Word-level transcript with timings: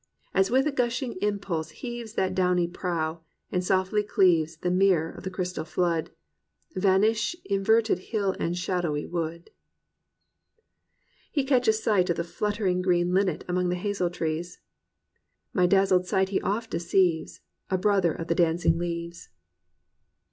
—as 0.33 0.49
with 0.49 0.65
a 0.65 0.71
gushing 0.71 1.13
impulse 1.21 1.69
heaves 1.69 2.13
That 2.13 2.33
downy 2.33 2.67
prow, 2.67 3.21
and 3.51 3.63
softly 3.63 4.01
cleaves 4.01 4.57
The 4.57 4.71
mirror 4.71 5.11
of 5.11 5.23
the 5.23 5.29
crystal 5.29 5.63
flood, 5.63 6.09
Vanish 6.73 7.35
inverted 7.45 7.99
hill 7.99 8.35
and 8.39 8.57
shadowy 8.57 9.05
wood/* 9.05 9.51
He 11.31 11.43
catches 11.43 11.83
sight 11.83 12.09
of 12.09 12.17
the 12.17 12.23
fluttering 12.23 12.81
green 12.81 13.13
linnet 13.13 13.43
among 13.47 13.69
the 13.69 13.75
hazel 13.75 14.09
trees: 14.09 14.59
"My 15.53 15.67
dazzled 15.67 16.07
sight 16.07 16.29
he 16.29 16.41
oft 16.41 16.71
deceives, 16.71 17.41
A 17.69 17.77
Brother 17.77 18.11
of 18.11 18.25
the 18.27 18.33
dancing 18.33 18.79
leaves." 18.79 19.29